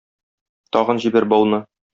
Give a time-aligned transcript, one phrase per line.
[0.77, 1.65] Тагын җибәр бауны.